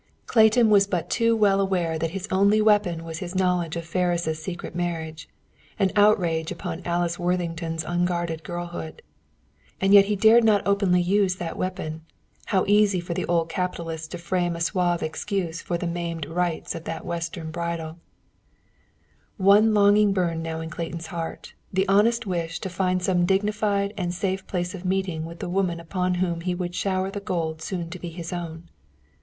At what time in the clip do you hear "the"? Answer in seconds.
13.13-13.27, 15.77-15.85, 21.71-21.87, 25.41-25.47, 27.11-27.19